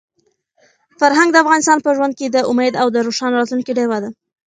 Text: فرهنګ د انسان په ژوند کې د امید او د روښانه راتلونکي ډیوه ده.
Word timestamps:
فرهنګ 0.99 1.29
د 1.33 1.37
انسان 1.55 1.77
په 1.81 1.89
ژوند 1.95 2.13
کې 2.19 2.27
د 2.29 2.37
امید 2.51 2.73
او 2.81 2.87
د 2.95 2.97
روښانه 3.07 3.35
راتلونکي 3.37 3.71
ډیوه 3.77 3.97
ده. 4.03 4.09